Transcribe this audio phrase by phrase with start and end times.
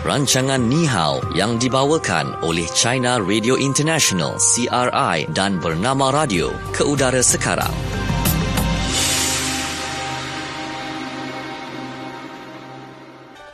[0.00, 7.20] rancangan Ni Hao yang dibawakan oleh China Radio International CRI dan Bernama Radio ke udara
[7.20, 7.72] sekarang.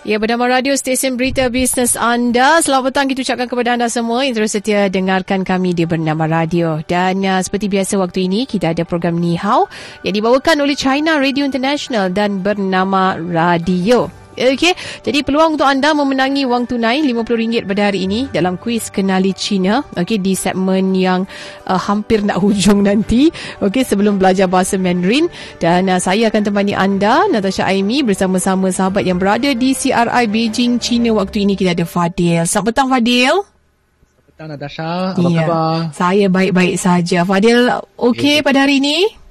[0.06, 2.63] Ya, bernama radio stesen berita bisnes anda.
[2.63, 6.78] Selamat petang kita ucapkan kepada anda semua yang terus setia dengarkan kami di Bernama Radio.
[6.87, 9.67] Dan uh, seperti biasa waktu ini, kita ada program Ni Hao
[10.06, 14.26] yang dibawakan oleh China Radio International dan Bernama Radio.
[14.37, 19.32] Okey, jadi peluang untuk anda memenangi wang tunai RM50 pada hari ini dalam kuis Kenali
[19.32, 19.80] Cina.
[19.96, 21.24] Okey, di segmen yang
[21.64, 23.32] uh, hampir nak hujung nanti.
[23.64, 25.32] Okey, sebelum belajar bahasa Mandarin.
[25.56, 30.77] Dan uh, saya akan temani anda, Natasha Aimi bersama-sama sahabat yang berada di CRI Beijing,
[30.77, 31.16] China.
[31.16, 32.44] Waktu ini kita ada Fadil.
[32.44, 33.32] Selamat petang, Fadil.
[33.41, 34.91] Selamat petang, Natasha.
[35.16, 35.77] Apa ya, khabar?
[35.96, 37.24] Saya baik-baik saja.
[37.24, 38.44] Fadil, okey okay.
[38.44, 39.25] pada hari ini?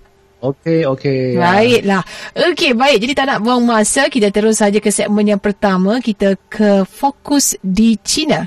[0.51, 1.41] Okey, okey.
[1.41, 2.03] Baiklah.
[2.37, 2.97] Okey, baik.
[3.01, 5.97] Jadi tak nak buang masa, kita terus saja ke segmen yang pertama.
[5.97, 8.45] Kita ke fokus di China.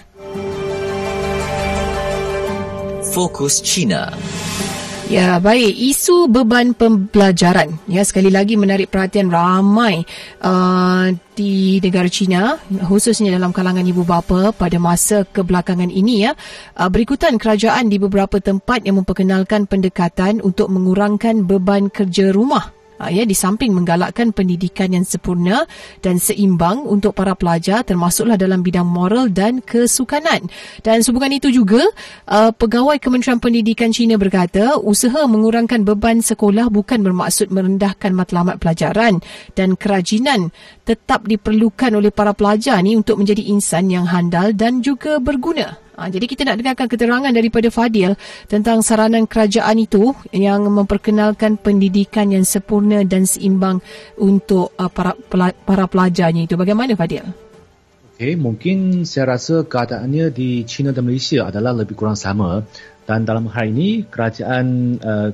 [3.10, 4.14] Fokus China.
[5.08, 5.72] Ya, baik.
[5.72, 7.80] Isu beban pembelajaran.
[7.88, 10.04] Ya, sekali lagi menarik perhatian ramai
[10.44, 16.28] uh, di negara China, khususnya dalam kalangan ibu bapa pada masa kebelakangan ini.
[16.28, 16.36] ya.
[16.76, 23.22] Uh, berikutan kerajaan di beberapa tempat yang memperkenalkan pendekatan untuk mengurangkan beban kerja rumah ya
[23.22, 25.62] di samping menggalakkan pendidikan yang sempurna
[26.02, 30.50] dan seimbang untuk para pelajar termasuklah dalam bidang moral dan kesukanan.
[30.82, 31.86] Dan sehubungan itu juga
[32.26, 39.22] uh, pegawai Kementerian Pendidikan China berkata usaha mengurangkan beban sekolah bukan bermaksud merendahkan matlamat pelajaran
[39.54, 40.50] dan kerajinan
[40.88, 45.76] tetap diperlukan oleh para pelajar ni untuk menjadi insan yang handal dan juga berguna.
[46.00, 48.16] Ha, jadi kita nak dengarkan keterangan daripada Fadil
[48.48, 53.84] tentang saranan kerajaan itu yang memperkenalkan pendidikan yang sempurna dan seimbang
[54.16, 55.12] untuk uh, para
[55.52, 56.54] para pelajarnya itu.
[56.56, 57.26] Bagaimana Fadil?
[58.14, 62.62] Okey, mungkin saya rasa keadaannya di China dan Malaysia adalah lebih kurang sama
[63.04, 65.30] dan dalam hal ini kerajaan uh,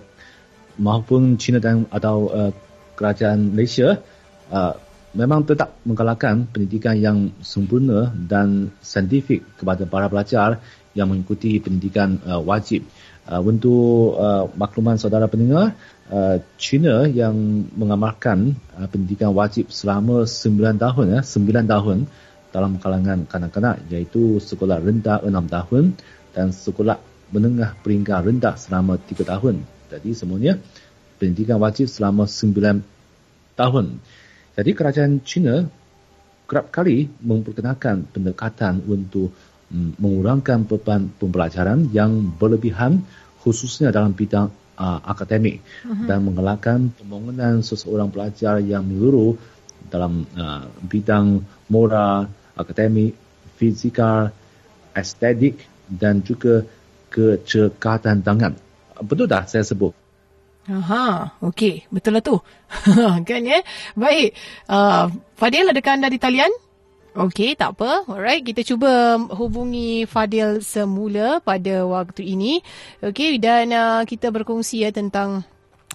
[0.81, 2.51] maupun China dan atau uh,
[2.97, 4.01] kerajaan Malaysia
[4.49, 4.75] uh,
[5.15, 10.59] memang tetap menggalakkan pendidikan yang sempurna dan saintifik kepada para pelajar
[10.93, 12.87] yang mengikuti pendidikan uh, wajib.
[13.25, 15.73] Uh, untuk uh, makluman saudara pendengar,
[16.13, 17.33] uh, China yang
[17.73, 21.99] mengamalkan uh, pendidikan wajib selama 9 tahun, ya, 9 tahun
[22.53, 25.85] dalam kalangan kanak-kanak iaitu sekolah rendah 6 tahun
[26.37, 27.01] dan sekolah
[27.35, 29.65] menengah peringkat rendah selama 3 tahun.
[29.91, 30.61] Jadi semuanya
[31.19, 32.85] pendidikan wajib selama 9
[33.59, 33.87] tahun.
[34.55, 35.67] Jadi kerajaan China
[36.47, 39.35] kerap kali memperkenalkan pendekatan untuk
[39.73, 43.03] um, mengurangkan beban pembelajaran yang berlebihan
[43.43, 46.07] khususnya dalam bidang uh, akademik uh-huh.
[46.07, 49.35] dan mengelakkan pembangunan seseorang pelajar yang menyeluruh
[49.91, 53.19] dalam uh, bidang moral, akademik,
[53.59, 54.31] fizikal,
[54.95, 55.61] estetik
[55.91, 56.65] dan juga
[57.11, 58.55] kecekatan tangan.
[59.03, 60.04] Betul tak saya sebut?
[60.65, 61.85] Aha, okey.
[61.93, 62.41] Betul lah tu.
[63.29, 63.61] kan ya?
[63.93, 64.33] Baik.
[64.65, 66.49] Uh, Fadil, adakah anda di talian?
[67.15, 68.03] Okey, tak apa.
[68.11, 72.65] Alright, kita cuba hubungi Fadil semula pada waktu ini.
[73.05, 75.47] Okey, dan uh, kita berkongsi ya tentang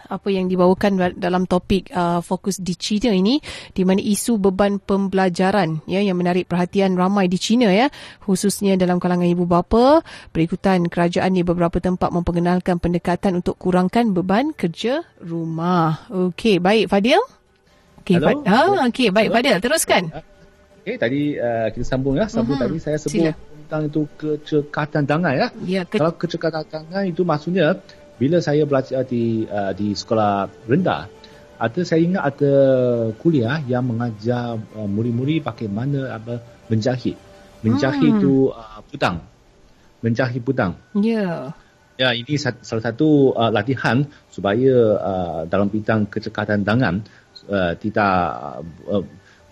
[0.09, 3.37] apa yang dibawakan dalam topik uh, fokus di China ini
[3.71, 7.93] di mana isu beban pembelajaran ya yang menarik perhatian ramai di China ya
[8.25, 10.01] khususnya dalam kalangan ibu bapa
[10.33, 16.09] berikutan kerajaan di beberapa tempat memperkenalkan pendekatan untuk kurangkan beban kerja rumah.
[16.09, 17.21] Okey, baik Fadil.
[18.01, 20.09] Okey, Fad- ah, okey, baik Fadil, teruskan.
[20.81, 22.25] Okey, tadi uh, kita sambung ya.
[22.25, 22.65] Sambung uh-huh.
[22.65, 23.33] tadi saya sebut Sila.
[23.37, 25.47] tentang itu kecekatan tangan ya.
[25.67, 27.77] ya ke- Kalau kecekatan tangan itu maksudnya
[28.19, 31.07] bila saya belajar di uh, di sekolah rendah
[31.59, 32.53] ada saya ingat ada
[33.19, 37.15] kuliah yang mengajar uh, murid-murid pakai mana apa menjahit
[37.63, 38.19] menjahit hmm.
[38.19, 39.23] itu uh, putang
[40.03, 41.51] menjahit putang ya
[41.99, 42.11] yeah.
[42.13, 47.03] ya ini salah satu uh, latihan supaya uh, dalam bidang kecekatan tangan
[47.47, 48.15] uh, tidak
[48.87, 49.03] uh,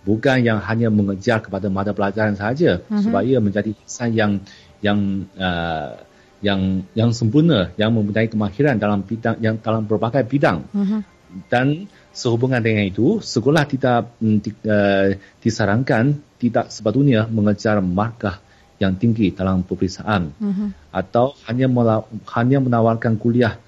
[0.08, 3.04] bukan yang hanya mengejar kepada mata pelajaran sahaja uh-huh.
[3.04, 4.32] supaya menjadi insan yang
[4.80, 6.07] yang uh,
[6.38, 11.02] yang yang sempurna yang mempunyai kemahiran dalam bidang yang dalam berbagai bidang uh-huh.
[11.50, 18.38] dan sehubungan dengan itu sekolah tidak mm, di, uh, disarankan tidak sepatutnya mengejar markah
[18.78, 20.70] yang tinggi dalam peperiksaan uh-huh.
[20.94, 22.06] atau hanya mela-
[22.38, 23.58] hanya menawarkan kuliah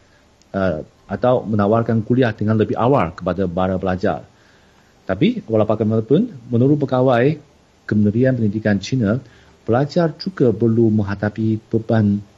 [0.54, 4.22] uh, atau menawarkan kuliah dengan lebih awal kepada para pelajar
[5.10, 7.34] tapi walaupun bagaimanapun menurut pegawai
[7.82, 9.18] Kementerian Pendidikan China
[9.66, 12.29] pelajar juga perlu menghadapi beban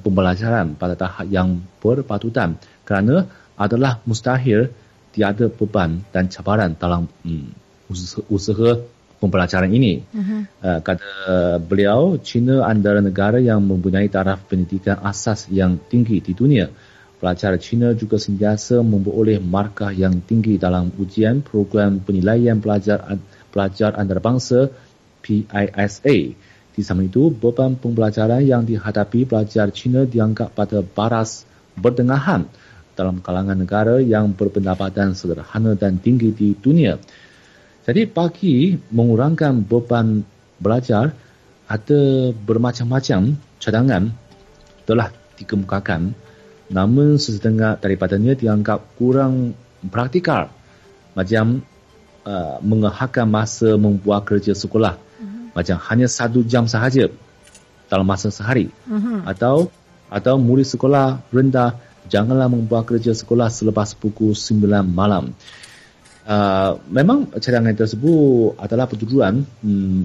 [0.00, 2.56] pembelajaran pada tahap yang berpatutan
[2.86, 4.68] kerana adalah mustahil
[5.16, 7.48] tiada beban dan cabaran dalam hmm,
[7.88, 8.70] usaha, usaha
[9.16, 10.04] pembelajaran ini.
[10.12, 10.44] Uh-huh.
[10.60, 16.68] Uh, kata beliau, China antara negara yang mempunyai taraf pendidikan asas yang tinggi di dunia.
[17.16, 23.16] Pelajar China juga sentiasa memperoleh markah yang tinggi dalam ujian program penilaian pelajar
[23.48, 24.68] pelajar antarabangsa
[25.24, 26.36] PISA.
[26.76, 32.44] Di samping itu, beban pembelajaran yang dihadapi pelajar China dianggap pada baras berdengahan
[32.92, 37.00] dalam kalangan negara yang berpendapatan sederhana dan tinggi di dunia.
[37.88, 40.20] Jadi bagi mengurangkan beban
[40.60, 41.16] belajar,
[41.64, 42.02] ada
[42.36, 44.12] bermacam-macam cadangan
[44.84, 45.08] telah
[45.40, 46.14] dikemukakan
[46.66, 49.54] namun sesetengah daripadanya dianggap kurang
[49.86, 50.50] praktikal
[51.14, 51.62] macam
[52.26, 54.98] uh, mengehakan masa membuat kerja sekolah.
[55.56, 57.08] Macam hanya satu jam sahaja
[57.88, 59.24] dalam masa sehari uh-huh.
[59.24, 59.72] atau
[60.12, 61.80] atau murid sekolah rendah
[62.12, 65.32] janganlah membuat kerja sekolah selepas pukul 9 malam
[66.28, 70.00] uh, memang cadangan tersebut adalah pertujuan hmm,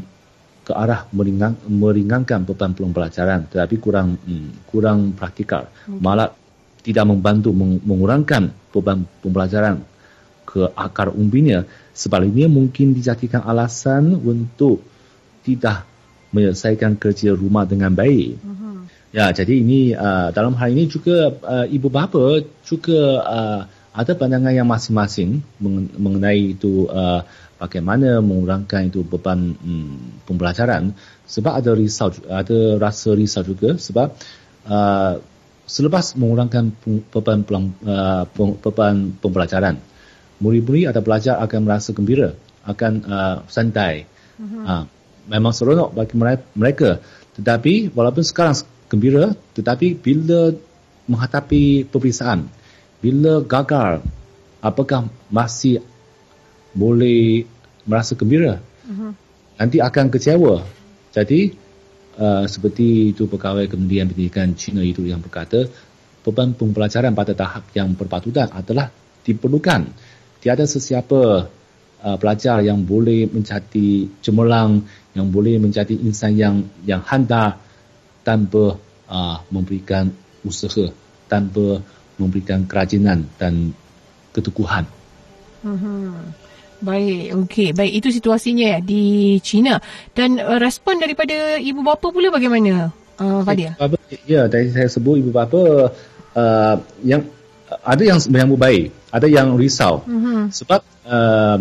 [0.62, 6.00] ke arah meringan, meringankan beban pelajaran tetapi kurang hmm, kurang praktikal okay.
[6.00, 6.32] malah
[6.82, 7.54] tidak membantu
[7.86, 9.86] mengurangkan beban pembelajaran
[10.52, 11.64] ke akar umbinya.
[11.96, 14.84] Sebaliknya mungkin dijadikan alasan untuk
[15.44, 15.88] tidak
[16.32, 18.40] menyelesaikan kerja rumah dengan baik.
[18.40, 18.88] Uh-huh.
[19.12, 23.62] Ya, jadi ini uh, dalam hal ini juga uh, ibu bapa juga uh,
[23.92, 25.44] ada pandangan yang masing-masing
[26.00, 27.28] mengenai itu uh,
[27.60, 30.96] bagaimana mengurangkan itu beban um, pembelajaran
[31.28, 34.16] sebab ada risau ada rasa risau juga sebab
[34.72, 35.20] uh,
[35.68, 36.72] selepas mengurangkan
[37.12, 37.44] beban
[37.84, 38.24] uh,
[38.64, 39.76] beban pembelajaran
[40.40, 42.32] murid-murid atau pelajar akan merasa gembira
[42.64, 44.08] akan uh, santai
[44.40, 44.64] uh-huh.
[44.64, 44.84] uh,
[45.30, 46.16] memang seronok bagi
[46.58, 47.02] mereka
[47.38, 48.56] tetapi walaupun sekarang
[48.88, 50.54] gembira tetapi bila
[51.06, 52.48] menghadapi peperiksaan
[53.02, 54.06] bila gagal
[54.62, 55.82] apakah masih
[56.72, 57.46] boleh
[57.84, 59.12] merasa gembira uh-huh.
[59.58, 60.64] nanti akan kecewa
[61.12, 61.58] jadi
[62.12, 65.64] Uh, seperti itu pegawai kemudian pendidikan Cina itu yang berkata
[66.28, 68.92] beban pembelajaran pada tahap yang berpatutan adalah
[69.24, 69.88] diperlukan.
[70.44, 71.48] Tiada sesiapa
[72.04, 74.84] uh, pelajar yang boleh menjadi cemerlang,
[75.14, 77.58] yang boleh menjadi insan yang yang handal
[78.26, 78.78] tanpa
[79.10, 80.10] uh, memberikan
[80.46, 80.90] usaha,
[81.30, 81.82] tanpa
[82.18, 83.74] memberikan kerajinan dan
[84.34, 84.86] keteguhan.
[85.62, 86.34] Hmm.
[86.82, 87.78] Baik, okey.
[87.78, 89.78] Baik, itu situasinya ya di China.
[90.18, 92.90] Dan uh, respon daripada ibu bapa pula bagaimana,
[93.22, 93.78] uh, Fadia?
[94.26, 95.94] Ya, tadi saya sebut ibu bapa
[96.34, 96.76] uh,
[97.06, 97.22] yang
[97.86, 100.02] ada yang menyambut baik, ada yang risau.
[100.04, 100.50] Uh-huh.
[100.50, 101.58] Sebab uh,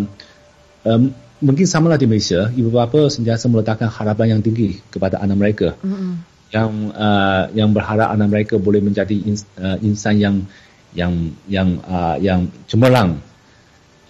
[0.84, 5.68] um, mungkin samalah di Malaysia, ibu bapa sentiasa meletakkan harapan yang tinggi kepada anak mereka.
[5.80, 6.20] Uh-huh.
[6.50, 10.36] Yang uh, yang berharap anak mereka boleh menjadi ins, uh, insan yang
[10.90, 11.14] yang
[11.46, 13.22] yang uh, yang cemerlang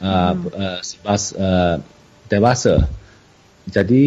[0.01, 0.49] uh, hmm.
[0.57, 1.77] uh, selepas uh,
[2.33, 2.89] dewasa.
[3.69, 4.07] Jadi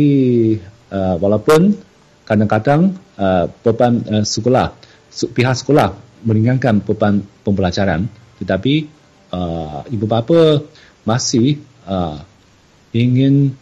[0.89, 1.77] uh, walaupun
[2.25, 4.73] kadang-kadang uh, beban uh, sekolah,
[5.13, 5.93] pihak sekolah
[6.25, 8.09] meringankan beban pembelajaran,
[8.41, 8.89] tetapi
[9.29, 10.65] uh, ibu bapa
[11.05, 12.17] masih uh,
[12.93, 13.57] ingin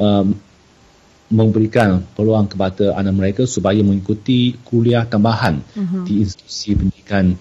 [0.00, 0.34] um,
[1.26, 6.06] memberikan peluang kepada anak mereka supaya mengikuti kuliah tambahan uh-huh.
[6.06, 7.34] di institusi pendidikan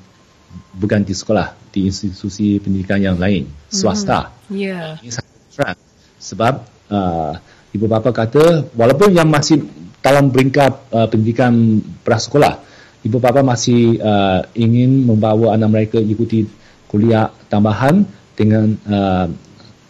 [0.75, 4.31] bukan di sekolah, di institusi pendidikan yang lain, swasta.
[4.49, 4.55] Hmm.
[4.55, 4.99] Ya.
[4.99, 5.75] Yeah.
[6.19, 6.53] Sebab
[6.89, 7.33] uh,
[7.71, 9.63] ibu bapa kata walaupun yang masih
[10.01, 12.59] dalam peringkat uh, pendidikan prasekolah,
[13.05, 16.49] ibu bapa masih uh, ingin membawa anak mereka ikuti
[16.89, 18.03] kuliah tambahan
[18.35, 19.27] dengan uh,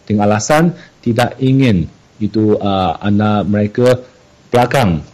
[0.06, 0.70] dengan alasan
[1.06, 1.86] tidak ingin
[2.18, 4.02] itu uh, anak mereka
[4.50, 5.06] belakang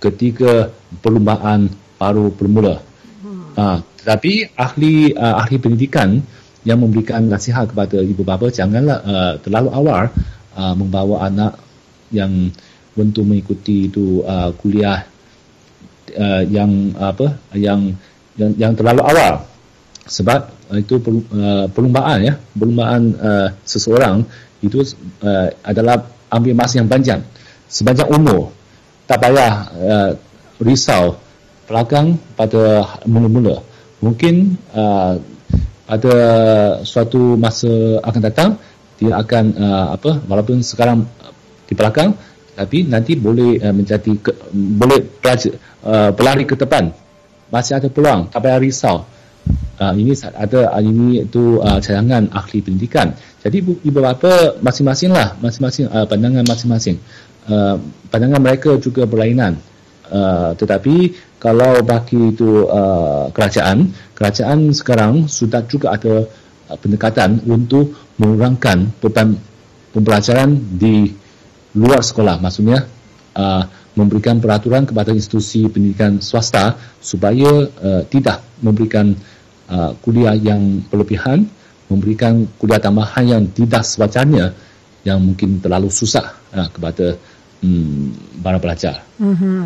[0.00, 0.72] ketika
[1.04, 1.68] perlumbaan
[2.00, 2.80] baru bermula.
[3.20, 3.52] Hmm.
[3.52, 6.24] Uh, tetapi ahli uh, ahli pendidikan
[6.64, 10.02] yang memberikan nasihat kepada ibu bapa janganlah uh, terlalu awal
[10.56, 11.60] uh, membawa anak
[12.08, 12.48] yang
[12.96, 15.04] untuk mengikuti itu uh, kuliah
[16.16, 17.92] uh, yang apa yang
[18.40, 19.44] yang yang terlalu awal
[20.08, 20.40] sebab
[20.72, 24.24] uh, itu uh, perlumbaan ya perlumbaan uh, seseorang
[24.66, 24.80] itu
[25.24, 27.20] uh, adalah ambil masa yang panjang.
[27.68, 28.52] Sepanjang umur
[29.04, 30.10] tak payah uh,
[30.60, 31.20] risau
[31.68, 33.60] pelakang pada mula-mula.
[34.00, 35.16] Mungkin uh,
[35.84, 36.14] pada
[36.84, 38.50] suatu masa akan datang
[38.96, 41.04] dia akan uh, apa walaupun sekarang
[41.68, 42.16] di belakang
[42.54, 45.52] tapi nanti boleh uh, menjadi ke, boleh pelajar
[45.84, 46.88] uh, berlari ke depan.
[47.52, 49.04] Masih ada peluang tak payah risau
[49.80, 53.14] uh, ini ada uh, ini itu uh, cadangan ahli pendidikan.
[53.44, 56.96] Jadi ibu, bapa masing-masing lah masing-masing uh, pandangan masing-masing.
[57.44, 57.76] Uh,
[58.08, 59.60] pandangan mereka juga berlainan.
[60.04, 66.24] Uh, tetapi kalau bagi itu uh, kerajaan, kerajaan sekarang sudah juga ada
[66.72, 69.36] uh, pendekatan untuk mengurangkan beban
[69.92, 71.12] pembelajaran di
[71.76, 72.40] luar sekolah.
[72.40, 72.86] Maksudnya
[73.36, 73.62] uh,
[73.94, 79.14] memberikan peraturan kepada institusi pendidikan swasta supaya uh, tidak memberikan
[80.04, 81.48] kuliah yang berlebihan
[81.88, 84.52] memberikan kuliah tambahan yang tidak sewajarnya
[85.04, 87.20] yang mungkin terlalu susah uh, kepada
[87.60, 89.04] hmm, para pelajar.
[89.20, 89.62] Mm-hmm.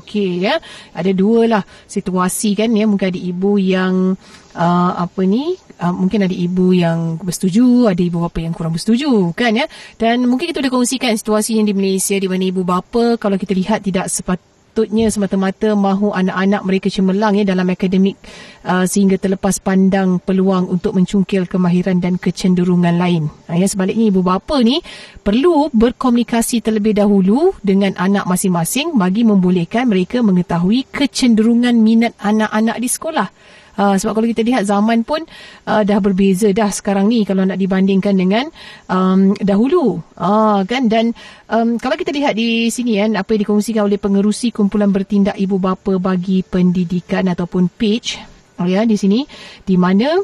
[0.00, 0.56] Okey ya.
[0.96, 2.88] Ada dua lah situasi kan ya.
[2.88, 4.16] Mungkin ada ibu yang
[4.56, 9.36] uh, apa ni uh, mungkin ada ibu yang bersetuju, ada ibu bapa yang kurang bersetuju
[9.36, 9.68] kan ya.
[10.00, 13.52] Dan mungkin kita dah kongsikan situasi yang di Malaysia di mana ibu bapa kalau kita
[13.52, 14.40] lihat tidak sepat
[14.72, 18.16] sepatutnya semata-mata mahu anak-anak mereka cemerlang ya dalam akademik
[18.64, 23.28] uh, sehingga terlepas pandang peluang untuk mencungkil kemahiran dan kecenderungan lain.
[23.52, 24.80] Uh, ya sebaliknya ibu bapa ni
[25.20, 32.88] perlu berkomunikasi terlebih dahulu dengan anak masing-masing bagi membolehkan mereka mengetahui kecenderungan minat anak-anak di
[32.88, 33.28] sekolah.
[33.72, 35.24] Uh, sebab kalau kita lihat zaman pun
[35.64, 38.44] uh, dah berbeza dah sekarang ni kalau nak dibandingkan dengan
[38.92, 40.00] um, dahulu.
[40.16, 41.16] Uh, kan dan
[41.48, 45.56] um, kalau kita lihat di sini kan apa yang dikongsikan oleh pengerusi kumpulan bertindak ibu
[45.56, 48.20] bapa bagi pendidikan ataupun PAGE
[48.60, 49.24] oh ya di sini
[49.64, 50.20] di mana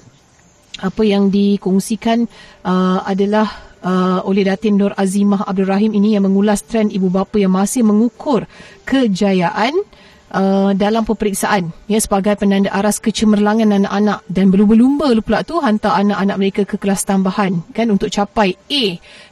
[0.78, 2.28] apa yang dikongsikan
[2.66, 7.38] uh, adalah Uh, oleh Datin Nur Azimah Abdul Rahim ini yang mengulas trend ibu bapa
[7.38, 8.42] yang masih mengukur
[8.82, 9.70] kejayaan
[10.32, 16.36] uh, dalam peperiksaan ya sebagai penanda aras kecemerlangan anak-anak dan berlumba-lumba pula tu hantar anak-anak
[16.36, 18.84] mereka ke kelas tambahan kan untuk capai A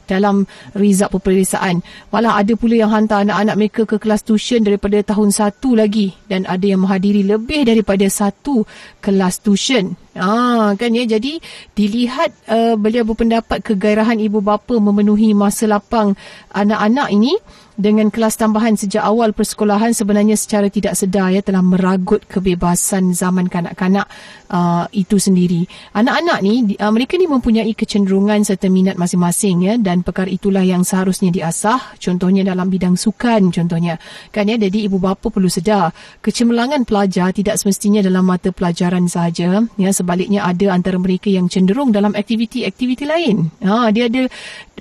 [0.07, 1.83] dalam result peperiksaan.
[2.09, 6.47] Malah ada pula yang hantar anak-anak mereka ke kelas tuition daripada tahun satu lagi dan
[6.47, 8.63] ada yang menghadiri lebih daripada satu
[9.03, 9.99] kelas tuition.
[10.17, 11.37] Ah kan ya jadi
[11.77, 16.17] dilihat uh, beliau berpendapat kegairahan ibu bapa memenuhi masa lapang
[16.55, 17.35] anak-anak ini
[17.77, 23.45] dengan kelas tambahan sejak awal persekolahan sebenarnya secara tidak sedar ya telah meragut kebebasan zaman
[23.45, 24.09] kanak-kanak
[24.49, 25.69] uh, itu sendiri.
[25.93, 30.81] Anak-anak ni uh, mereka ni mempunyai kecenderungan serta minat masing-masing ya dan perkara itulah yang
[30.81, 34.01] seharusnya diasah contohnya dalam bidang sukan contohnya.
[34.33, 35.93] Kan ya jadi ibu bapa perlu sedar
[36.25, 41.93] kecemerlangan pelajar tidak semestinya dalam mata pelajaran sahaja ya sebaliknya ada antara mereka yang cenderung
[41.93, 43.53] dalam aktiviti-aktiviti lain.
[43.61, 44.25] Ha dia ada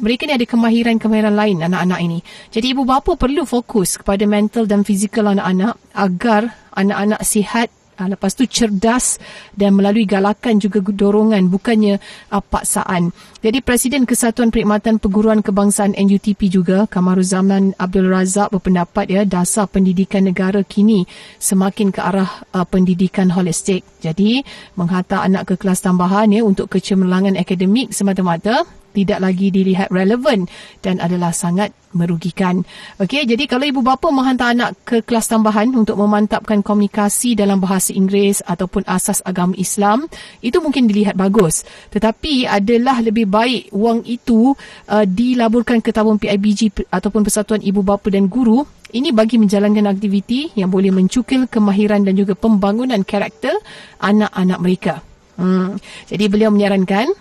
[0.01, 2.19] mereka ni ada kemahiran-kemahiran lain anak-anak ini.
[2.49, 8.33] Jadi ibu bapa perlu fokus kepada mental dan fizikal anak-anak agar anak-anak sihat uh, lepas
[8.37, 9.17] tu cerdas
[9.57, 11.99] dan melalui galakan juga dorongan bukannya
[12.31, 13.11] uh, paksaan.
[13.41, 20.27] Jadi Presiden Kesatuan Perkhidmatan Perguruan Kebangsaan NUTP juga Kamaruzaman Abdul Razak berpendapat ya dasar pendidikan
[20.29, 21.09] negara kini
[21.41, 23.83] semakin ke arah uh, pendidikan holistik.
[24.05, 24.45] Jadi
[24.77, 28.63] menghantar anak ke kelas tambahan ya untuk kecemerlangan akademik semata-mata
[28.97, 30.49] tidak lagi dilihat relevan
[30.81, 32.65] dan adalah sangat merugikan.
[33.01, 37.93] Okey, jadi kalau ibu bapa menghantar anak ke kelas tambahan untuk memantapkan komunikasi dalam bahasa
[37.93, 40.09] Inggeris ataupun asas agama Islam,
[40.41, 41.65] itu mungkin dilihat bagus.
[41.93, 44.53] Tetapi adalah lebih baik wang itu
[44.89, 50.55] uh, dilaburkan ke tabung PIBG ataupun Persatuan Ibu Bapa dan Guru ini bagi menjalankan aktiviti
[50.55, 53.53] yang boleh mencukil kemahiran dan juga pembangunan karakter
[53.99, 54.95] anak-anak mereka.
[55.37, 55.77] Hmm.
[56.09, 57.13] Jadi beliau menyarankan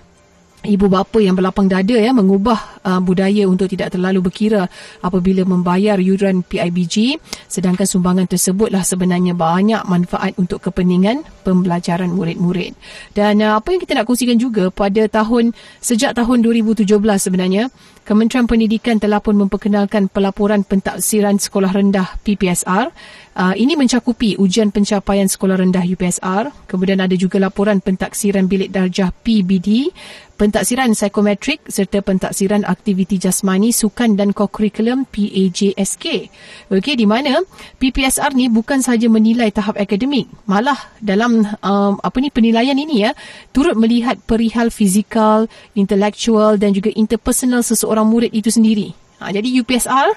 [0.66, 4.68] ibu bapa yang berlapang dada ya mengubah uh, budaya untuk tidak terlalu berkira
[5.00, 12.74] apabila membayar yuran PIBG sedangkan sumbangan tersebutlah sebenarnya banyak manfaat untuk kepentingan pembelajaran murid-murid.
[13.14, 16.86] Dan uh, apa yang kita nak kongsikan juga pada tahun sejak tahun 2017
[17.18, 17.70] sebenarnya
[18.06, 22.94] Kementerian Pendidikan telah pun memperkenalkan pelaporan pentaksiran sekolah rendah PPSR.
[23.36, 26.54] Uh, ini mencakupi ujian pencapaian sekolah rendah UPSR.
[26.70, 29.92] Kemudian ada juga laporan pentaksiran bilik darjah PBD,
[30.40, 36.06] pentaksiran psikometrik serta pentaksiran aktiviti jasmani, sukan dan kokurikulum PAJSK.
[36.72, 37.44] Okey, di mana
[37.82, 43.12] PPSR ni bukan sahaja menilai tahap akademik, malah dalam um, apa ni penilaian ini ya,
[43.52, 48.92] turut melihat perihal fizikal, intelektual dan juga interpersonal seseorang seorang murid itu sendiri.
[49.24, 50.10] Ha, jadi UPSR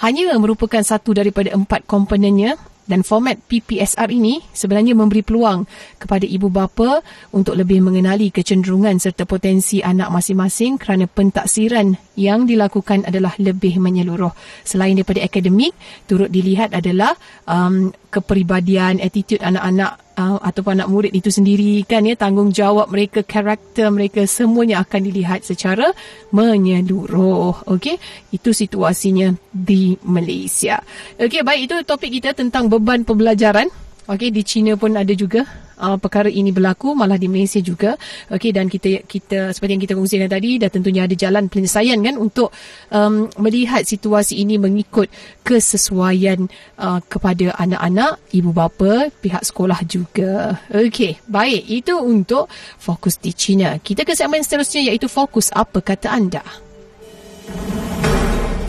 [0.00, 5.64] hanya merupakan satu daripada empat komponennya dan format PPSR ini sebenarnya memberi peluang
[6.02, 6.98] kepada ibu bapa
[7.30, 14.34] untuk lebih mengenali kecenderungan serta potensi anak masing-masing kerana pentaksiran yang dilakukan adalah lebih menyeluruh.
[14.66, 15.72] Selain daripada akademik,
[16.10, 17.14] turut dilihat adalah
[17.46, 23.88] um, kepribadian, attitude anak-anak uh, ataupun anak murid itu sendiri kan ya tanggungjawab mereka karakter
[23.88, 25.92] mereka semuanya akan dilihat secara
[26.34, 27.68] menyeluruh.
[27.68, 27.96] Okey?
[28.32, 30.80] Itu situasinya di Malaysia.
[31.16, 33.68] Okey baik itu topik kita tentang beban pembelajaran.
[34.10, 35.46] Okey di China pun ada juga
[35.82, 37.98] uh, perkara ini berlaku malah di Malaysia juga.
[38.30, 42.14] Okey dan kita kita seperti yang kita kongsikan tadi dah tentunya ada jalan penyelesaian kan
[42.14, 42.54] untuk
[42.94, 45.10] um, melihat situasi ini mengikut
[45.42, 46.46] kesesuaian
[46.78, 50.62] uh, kepada anak-anak ibu bapa pihak sekolah juga.
[50.70, 51.66] Okey baik.
[51.66, 52.46] Itu untuk
[52.78, 53.74] fokus di China.
[53.82, 56.44] Kita ke segmen seterusnya iaitu fokus apa kata anda?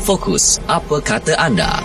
[0.03, 1.79] Fokus apa kata anda?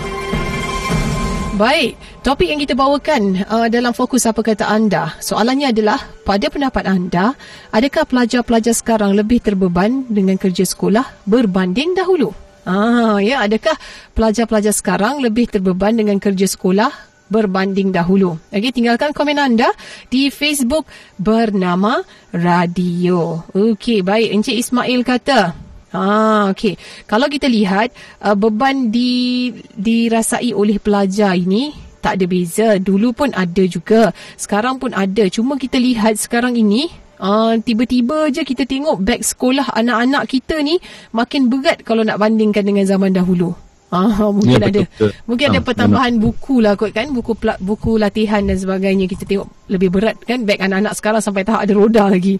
[1.58, 5.16] Baik, topik yang kita bawakan uh, dalam fokus apa kata anda.
[5.16, 5.96] Soalannya adalah,
[6.28, 7.32] pada pendapat anda,
[7.72, 12.36] adakah pelajar-pelajar sekarang lebih terbeban dengan kerja sekolah berbanding dahulu?
[12.68, 13.72] Ah, ya, adakah
[14.12, 16.92] pelajar-pelajar sekarang lebih terbeban dengan kerja sekolah
[17.32, 18.36] berbanding dahulu?
[18.52, 19.72] Okey, tinggalkan komen anda
[20.12, 20.84] di Facebook
[21.16, 22.04] bernama
[22.36, 23.48] Radio.
[23.56, 24.36] Okey, baik.
[24.36, 25.56] Encik Ismail kata,
[25.96, 26.76] Ah, okey.
[27.08, 32.68] Kalau kita lihat uh, beban di dirasai oleh pelajar ini tak ada beza.
[32.80, 34.16] Dulu pun ada juga.
[34.40, 35.28] Sekarang pun ada.
[35.28, 36.88] Cuma kita lihat sekarang ini
[37.20, 40.80] uh, tiba-tiba je kita tengok beg sekolah anak-anak kita ni
[41.12, 43.52] makin berat kalau nak bandingkan dengan zaman dahulu.
[43.88, 45.10] Ah, mungkin ya, ada betul.
[45.24, 46.24] mungkin ada ah, pertambahan memang.
[46.28, 50.60] buku lah kot kan buku buku latihan dan sebagainya kita tengok lebih berat kan beg
[50.60, 52.36] anak-anak sekarang sampai tahap ada roda lagi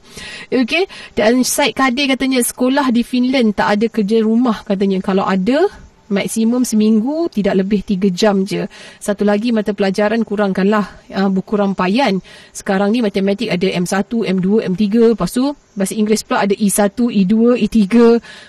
[0.53, 0.85] okey
[1.17, 5.73] dan Syed Kadir katanya sekolah di Finland tak ada kerja rumah katanya kalau ada
[6.09, 8.65] maksimum seminggu tidak lebih 3 jam je.
[8.99, 12.21] Satu lagi mata pelajaran kurangkanlah uh, buku rampayan
[12.53, 14.85] sekarang ni matematik ada M1 M2 M3
[15.15, 17.35] lepas tu bahasa Inggeris pula ada E1 E2
[17.69, 17.79] E3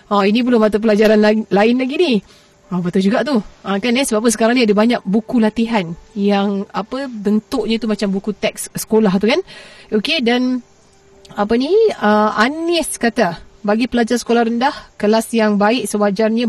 [0.09, 2.13] uh, ini belum mata pelajaran lain, lain lagi ni.
[2.69, 3.41] Oh, betul juga tu.
[3.65, 4.05] Ha, kan eh?
[4.05, 8.69] Sebab apa sekarang ni ada banyak buku latihan yang apa bentuknya tu macam buku teks
[8.77, 9.41] sekolah tu kan.
[9.89, 10.61] Okey dan
[11.33, 11.73] apa ni?
[11.97, 16.47] Uh, Anis kata bagi pelajar sekolah rendah kelas yang baik sewajarnya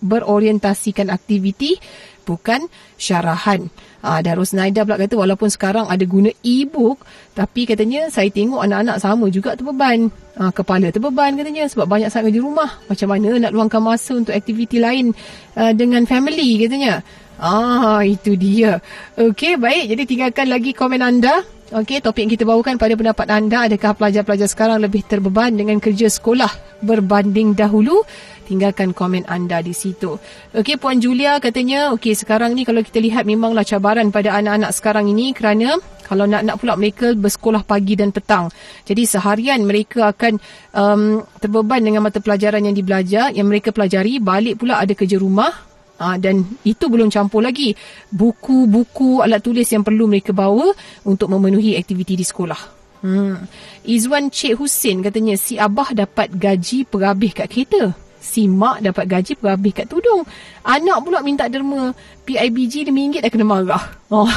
[0.00, 1.80] berorientasikan aktiviti
[2.22, 3.66] bukan syarahan.
[4.02, 7.02] Ah, Darus Naida pula kata walaupun sekarang ada guna e-book
[7.38, 10.10] tapi katanya saya tengok anak-anak sama juga terbeban.
[10.34, 12.82] Ah, kepala terbeban katanya sebab banyak sangat di rumah.
[12.90, 15.14] Macam mana nak luangkan masa untuk aktiviti lain
[15.54, 17.02] uh, dengan family katanya.
[17.42, 18.78] Ah, itu dia.
[19.18, 19.90] Okey, baik.
[19.90, 21.42] Jadi tinggalkan lagi komen anda.
[21.74, 26.06] Okey, topik yang kita bawakan pada pendapat anda adakah pelajar-pelajar sekarang lebih terbeban dengan kerja
[26.06, 28.06] sekolah berbanding dahulu?
[28.46, 30.22] Tinggalkan komen anda di situ.
[30.54, 35.10] Okey, Puan Julia katanya, okey sekarang ni kalau kita lihat memanglah cabaran pada anak-anak sekarang
[35.10, 38.52] ini kerana kalau nak-nak pula mereka bersekolah pagi dan petang.
[38.86, 40.38] Jadi seharian mereka akan
[40.76, 45.71] um, terbeban dengan mata pelajaran yang dibelajar, yang mereka pelajari, balik pula ada kerja rumah,
[46.00, 47.76] Ha, dan itu belum campur lagi
[48.10, 50.72] buku-buku alat tulis yang perlu mereka bawa
[51.06, 52.60] untuk memenuhi aktiviti di sekolah.
[53.02, 53.50] Hmm.
[53.82, 59.34] Izwan Cik Husin katanya si Abah dapat gaji perhabis kat kereta si mak dapat gaji
[59.34, 60.22] berhabis kat tudung.
[60.62, 61.90] Anak pula minta derma
[62.22, 63.84] PIBG RM5 dah kena marah.
[64.12, 64.28] Oh,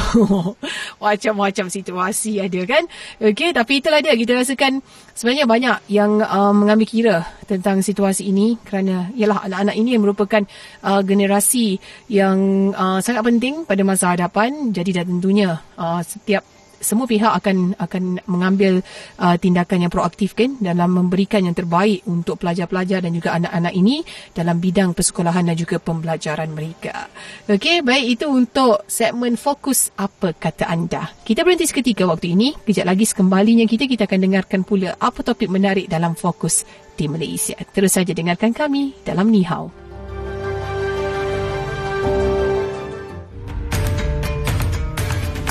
[1.04, 2.88] macam-macam situasi ada kan.
[3.20, 4.16] Okey, tapi itulah dia.
[4.16, 4.80] Kita rasakan
[5.12, 10.48] sebenarnya banyak yang uh, mengambil kira tentang situasi ini kerana ialah anak-anak ini yang merupakan
[10.80, 11.76] uh, generasi
[12.08, 14.72] yang uh, sangat penting pada masa hadapan.
[14.72, 18.84] Jadi dah tentunya uh, setiap semua pihak akan akan mengambil
[19.20, 24.02] uh, tindakan yang proaktif kan dalam memberikan yang terbaik untuk pelajar-pelajar dan juga anak-anak ini
[24.32, 27.08] dalam bidang persekolahan dan juga pembelajaran mereka.
[27.48, 31.12] Okey, baik itu untuk segmen fokus apa kata anda.
[31.24, 32.54] Kita berhenti seketika waktu ini.
[32.56, 37.56] Kejap lagi sekembalinya kita kita akan dengarkan pula apa topik menarik dalam fokus di Malaysia.
[37.76, 39.85] Terus saja dengarkan kami dalam Nihau.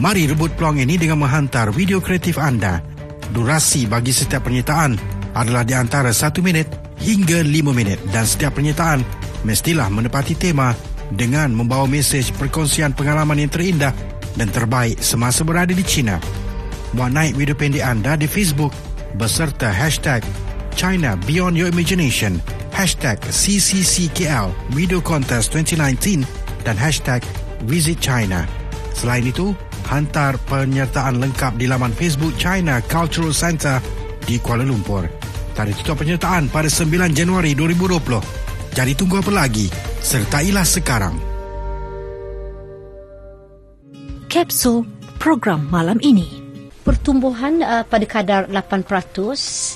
[0.00, 2.80] Mari rebut peluang ini dengan menghantar video kreatif anda.
[3.36, 4.96] Durasi bagi setiap penyertaan
[5.36, 6.72] adalah di antara 1 minit
[7.04, 9.04] hingga 5 minit dan setiap penyertaan
[9.44, 10.72] mestilah menepati tema
[11.12, 13.92] dengan membawa mesej perkongsian pengalaman yang terindah
[14.40, 16.16] dan terbaik semasa berada di China.
[16.96, 18.72] Muat naik video pendek anda di Facebook
[19.20, 20.24] beserta hashtag
[20.80, 22.40] China Beyond Your Imagination,
[22.72, 26.24] hashtag CCCKL Video Contest 2019
[26.64, 27.20] dan hashtag
[27.68, 28.48] Visit China.
[28.96, 29.52] Selain itu,
[29.90, 33.82] hantar penyertaan lengkap di laman Facebook China Cultural Center
[34.22, 35.10] di Kuala Lumpur.
[35.58, 38.70] Tarikh tutup penyertaan pada 9 Januari 2020.
[38.70, 39.66] Jadi tunggu apa lagi?
[39.98, 41.18] Sertailah sekarang.
[44.30, 44.86] Kapsul
[45.18, 46.38] program malam ini.
[46.80, 48.86] Pertumbuhan uh, pada kadar 8%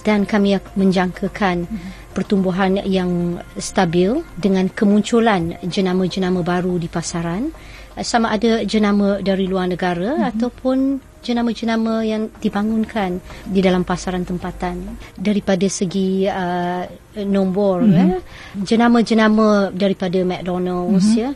[0.07, 1.69] dan kami menjangkakan
[2.17, 7.53] pertumbuhan yang stabil dengan kemunculan jenama-jenama baru di pasaran
[8.03, 10.31] sama ada jenama dari luar negara mm-hmm.
[10.35, 10.79] ataupun
[11.25, 16.85] jenama-jenama yang dibangunkan di dalam pasaran tempatan daripada segi uh,
[17.25, 18.11] nombor mm-hmm.
[18.11, 18.21] eh.
[18.67, 21.23] jenama-jenama daripada McDonald's mm-hmm.
[21.23, 21.31] ya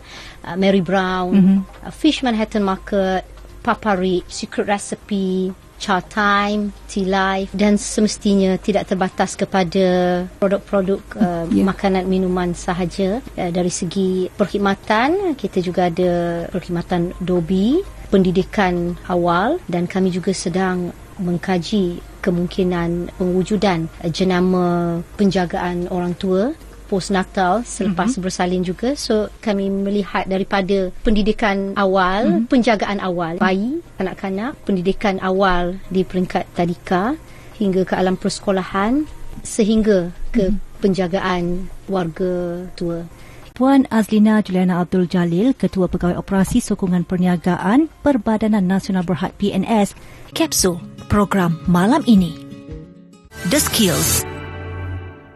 [0.44, 1.58] uh, Mary Brown mm-hmm.
[1.88, 3.24] uh, Fish Manhattan Market
[3.62, 9.86] Papa Rich Secret Recipe Char Time, Tea Life dan semestinya tidak terbatas kepada
[10.42, 11.64] produk-produk uh, yeah.
[11.64, 19.86] makanan minuman sahaja uh, dari segi perkhidmatan kita juga ada perkhidmatan dobi pendidikan awal dan
[19.86, 26.54] kami juga sedang mengkaji kemungkinan pengujudan jenama penjagaan orang tua
[26.88, 28.24] postnatal selepas mm-hmm.
[28.24, 32.48] bersalin juga so kami melihat daripada pendidikan awal mm-hmm.
[32.48, 37.14] penjagaan awal bayi kanak-kanak pendidikan awal di peringkat tadika
[37.60, 39.04] hingga ke alam persekolahan
[39.44, 40.80] sehingga ke mm-hmm.
[40.80, 43.04] penjagaan warga tua
[43.58, 49.98] Puan Azlina Juliana Abdul Jalil, Ketua Pegawai Operasi Sokongan Perniagaan Perbadanan Nasional Berhad PNS,
[50.30, 50.78] Kapsul
[51.10, 52.38] program malam ini.
[53.50, 54.37] The Skills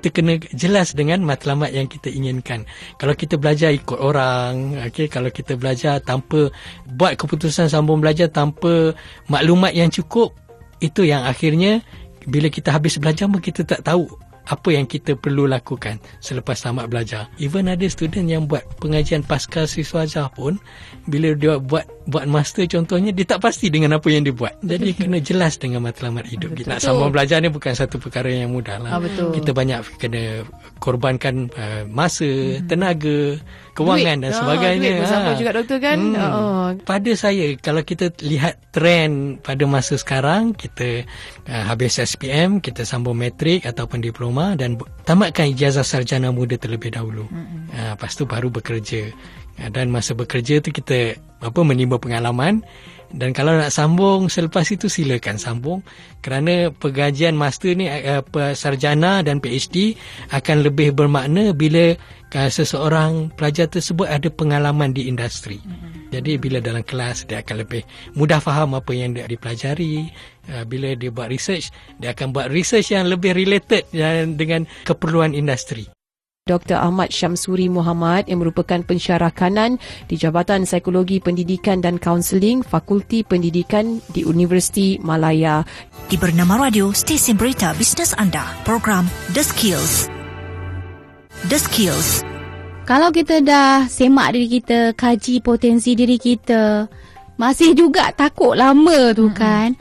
[0.03, 2.67] kita kena jelas dengan matlamat yang kita inginkan.
[2.99, 6.51] Kalau kita belajar ikut orang, okay, kalau kita belajar tanpa
[6.99, 8.99] buat keputusan sambung belajar tanpa
[9.31, 10.35] maklumat yang cukup,
[10.83, 11.87] itu yang akhirnya
[12.27, 14.11] bila kita habis belajar pun kita tak tahu
[14.51, 17.31] apa yang kita perlu lakukan selepas tamat belajar.
[17.39, 20.59] Even ada student yang buat pengajian pasca siswa ajar pun
[21.07, 24.59] bila dia buat buat master contohnya dia tak pasti dengan apa yang dia buat.
[24.63, 26.55] Jadi kena jelas dengan matlamat hidup.
[26.55, 26.71] Betul.
[26.71, 28.99] Nak sambung belajar ni bukan satu perkara yang mudah lah.
[28.99, 30.43] Ha, Kita banyak kena
[30.83, 32.67] korbankan uh, masa, hmm.
[32.67, 33.39] tenaga,
[33.79, 34.25] kewangan duit.
[34.27, 34.93] dan sebagainya.
[34.99, 35.39] Oh, duit ha.
[35.39, 35.99] juga doktor kan.
[35.99, 36.19] Hmm.
[36.19, 36.69] Oh.
[36.83, 41.07] Pada saya kalau kita lihat trend pada masa sekarang kita
[41.47, 44.75] uh, habis SPM, kita sambung matrik ataupun diploma dan
[45.07, 47.31] tamatkan ijazah sarjana muda terlebih dahulu.
[47.31, 47.71] Hmm.
[47.71, 49.15] Uh, lepas tu baru bekerja.
[49.63, 52.67] Uh, dan masa bekerja tu kita apa menimba pengalaman
[53.13, 55.85] dan kalau nak sambung selepas itu silakan sambung
[56.25, 58.25] kerana pengajian master ni uh,
[58.57, 60.01] sarjana dan PhD
[60.33, 61.93] akan lebih bermakna bila
[62.33, 65.61] uh, seseorang pelajar tersebut ada pengalaman di industri.
[65.61, 66.09] Mm-hmm.
[66.09, 67.85] Jadi bila dalam kelas dia akan lebih
[68.17, 70.09] mudah faham apa yang dia dipelajari.
[70.49, 71.71] Uh, bila dia buat research,
[72.01, 73.87] dia akan buat research yang lebih related
[74.35, 75.92] dengan keperluan industri.
[76.43, 76.75] Dr.
[76.75, 79.79] Ahmad Syamsuri Muhammad yang merupakan pensyarah kanan
[80.11, 85.63] di Jabatan Psikologi Pendidikan dan Kaunseling Fakulti Pendidikan di Universiti Malaya.
[86.11, 89.07] Di Bernama Radio, stesen berita bisnes anda, program
[89.39, 90.11] The Skills.
[91.47, 92.27] The Skills.
[92.91, 96.91] Kalau kita dah semak diri kita, kaji potensi diri kita,
[97.39, 99.39] masih juga takut lama tu mm-hmm.
[99.39, 99.79] kan,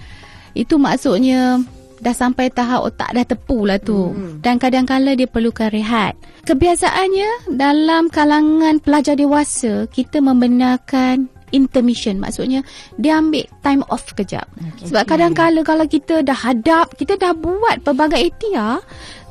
[0.54, 1.58] itu maksudnya
[2.02, 4.12] dah sampai tahap otak dah tepu lah tu.
[4.12, 4.42] Hmm.
[4.42, 6.18] Dan kadang-kadang dia perlukan rehat.
[6.50, 12.18] Kebiasaannya dalam kalangan pelajar dewasa, kita membenarkan intermission.
[12.18, 12.66] Maksudnya
[12.98, 14.50] dia ambil time off kejap.
[14.58, 14.90] Okay.
[14.90, 18.82] Sebab kadang-kadang kalau kita dah hadap, kita dah buat pelbagai ikhtiar,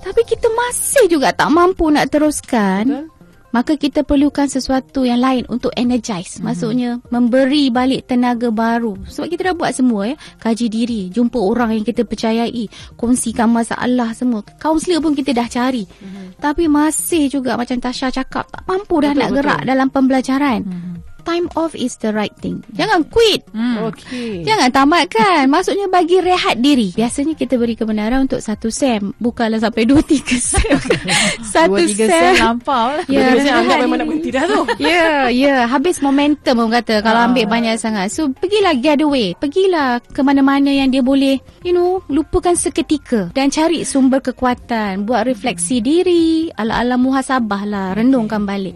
[0.00, 2.86] tapi kita masih juga tak mampu nak teruskan.
[2.86, 3.19] Betul
[3.50, 6.38] maka kita perlukan sesuatu yang lain untuk energize.
[6.38, 6.44] Mm-hmm.
[6.46, 8.96] maksudnya memberi balik tenaga baru.
[9.06, 10.16] Sebab kita dah buat semua ya.
[10.38, 14.42] Kaji diri jumpa orang yang kita percayai kongsikan masalah semua.
[14.58, 15.84] Kaunselor pun kita dah cari.
[15.86, 16.40] Mm-hmm.
[16.40, 19.36] tapi masih juga macam Tasha cakap tak mampu dah betul, nak betul.
[19.42, 20.60] gerak dalam pembelajaran.
[20.64, 22.64] Mm-hmm time off is the right thing.
[22.74, 23.44] Jangan quit.
[23.52, 23.90] Hmm.
[23.92, 24.42] Okay.
[24.44, 25.46] Jangan tamatkan.
[25.54, 26.92] Maksudnya bagi rehat diri.
[26.94, 29.12] Biasanya kita beri kebenaran untuk satu sem.
[29.20, 30.76] Bukanlah sampai dua tiga sem.
[31.54, 32.34] satu dua, tiga sem.
[32.36, 33.04] sem lampau lah.
[33.06, 34.62] Ya, yeah, anggap memang nak berhenti dah tu.
[34.80, 35.46] Ya, yeah, ya.
[35.46, 35.60] Yeah.
[35.68, 37.04] Habis momentum orang kata.
[37.04, 37.28] Kalau ah.
[37.28, 38.08] ambil banyak sangat.
[38.10, 39.36] So, pergilah get away.
[39.36, 43.28] Pergilah ke mana-mana yang dia boleh, you know, lupakan seketika.
[43.36, 45.04] Dan cari sumber kekuatan.
[45.04, 46.48] Buat refleksi diri.
[46.54, 47.88] Ala-ala muhasabah lah.
[47.94, 48.74] Renungkan balik.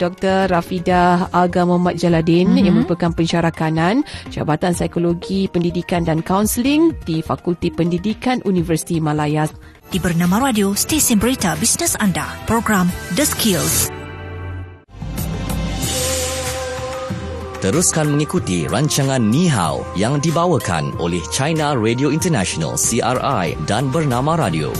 [0.00, 0.48] Dr.
[0.48, 2.64] Rafidah Aga Muhammad Jaladin mm-hmm.
[2.64, 4.00] yang merupakan pensyarah kanan
[4.32, 9.44] Jabatan Psikologi Pendidikan dan Kaunseling di Fakulti Pendidikan Universiti Malaya.
[9.92, 13.92] Di Bernama Radio, stesen berita bisnes anda, program The Skills.
[17.60, 24.72] Teruskan mengikuti rancangan Ni Hao yang dibawakan oleh China Radio International CRI dan Bernama Radio.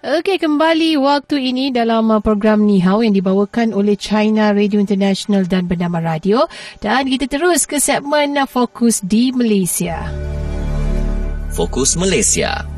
[0.00, 5.44] Okey, kembali waktu ini dalam uh, program Ni Hao yang dibawakan oleh China Radio International
[5.44, 6.48] dan Bernama Radio.
[6.80, 10.08] Dan kita terus ke segmen uh, Fokus di Malaysia.
[11.52, 12.69] Fokus Malaysia.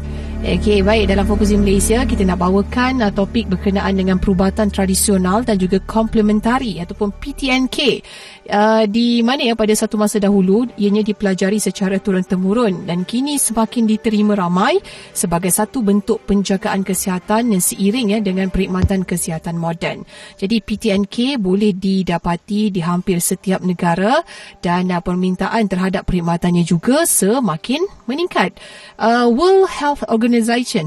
[0.43, 5.47] Okey, baik dalam fokus di Malaysia kita nak bawakan uh, topik berkenaan dengan perubatan tradisional
[5.47, 8.03] dan juga komplementari ataupun PTNK.
[8.51, 13.39] Uh, di mana ya pada satu masa dahulu ianya dipelajari secara turun temurun dan kini
[13.39, 14.83] semakin diterima ramai
[15.15, 20.03] sebagai satu bentuk penjagaan kesihatan yang seiring ya dengan perkhidmatan kesihatan moden.
[20.43, 24.19] Jadi PTNK boleh didapati di hampir setiap negara
[24.59, 28.59] dan uh, permintaan terhadap perkhidmatannya juga semakin meningkat.
[28.99, 30.32] Uh, World Health Organization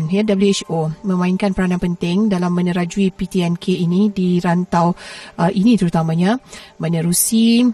[0.10, 4.98] ya WHO memainkan peranan penting dalam menerajui PTNK ini di rantau
[5.38, 6.42] uh, ini terutamanya
[6.82, 7.70] menerusi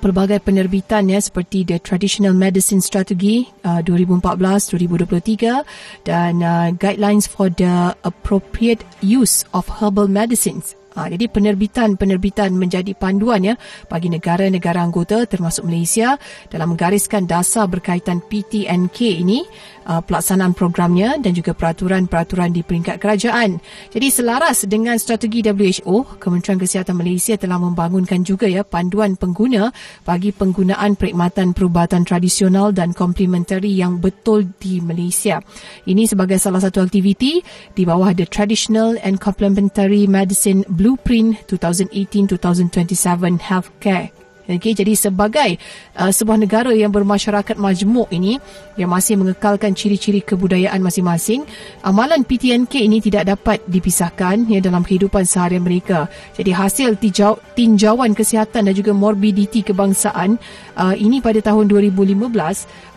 [0.00, 7.92] pelbagai penerbitan ya seperti the Traditional Medicine Strategy uh, 2014-2023 dan uh, Guidelines for the
[8.02, 13.54] Appropriate Use of Herbal Medicines Ha, jadi penerbitan-penerbitan menjadi panduan ya
[13.86, 16.18] bagi negara-negara anggota termasuk Malaysia
[16.50, 19.46] dalam menggariskan dasar berkaitan PTNK ini
[19.86, 23.62] uh, pelaksanaan programnya dan juga peraturan-peraturan di peringkat kerajaan.
[23.94, 29.70] Jadi selaras dengan strategi WHO, Kementerian Kesihatan Malaysia telah membangunkan juga ya panduan pengguna
[30.02, 35.38] bagi penggunaan perkhidmatan perubatan tradisional dan komplementari yang betul di Malaysia.
[35.86, 37.38] Ini sebagai salah satu aktiviti
[37.78, 44.10] di bawah the Traditional and Complementary Medicine Blueprint 2018-2027 Healthcare.
[44.50, 45.62] Okay, jadi sebagai
[45.94, 48.42] uh, sebuah negara yang bermasyarakat majmuk ini
[48.74, 51.46] yang masih mengekalkan ciri-ciri kebudayaan masing-masing,
[51.86, 56.10] amalan PTNK ini tidak dapat dipisahkan ya dalam kehidupan seharian mereka.
[56.34, 60.34] Jadi hasil tijau, tinjauan kesihatan dan juga morbiditi kebangsaan
[60.74, 62.18] uh, ini pada tahun 2015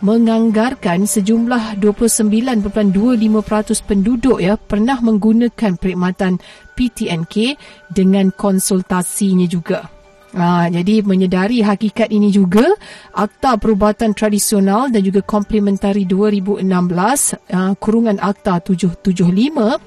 [0.01, 2.89] menganggarkan sejumlah 29.25%
[3.85, 6.41] penduduk ya pernah menggunakan perkhidmatan
[6.73, 7.55] PTNK
[7.93, 9.85] dengan konsultasinya juga.
[10.33, 12.65] Ha, jadi menyedari hakikat ini juga,
[13.13, 19.77] Akta Perubatan Tradisional dan juga Komplementari 2016, uh, kurungan Akta 775,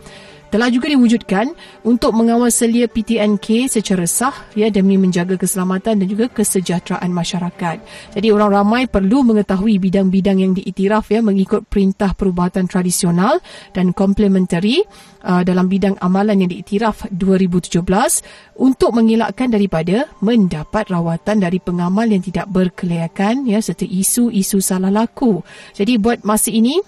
[0.51, 6.31] telah juga diwujudkan untuk mengawal selia PTNK secara sah ya demi menjaga keselamatan dan juga
[6.31, 7.77] kesejahteraan masyarakat.
[8.15, 13.43] Jadi orang ramai perlu mengetahui bidang-bidang yang diiktiraf ya mengikut perintah perubatan tradisional
[13.75, 14.83] dan komplementari
[15.27, 17.83] uh, dalam bidang amalan yang diiktiraf 2017
[18.63, 25.43] untuk mengelakkan daripada mendapat rawatan dari pengamal yang tidak berkelayakan ya serta isu-isu salah laku.
[25.75, 26.79] Jadi buat masa ini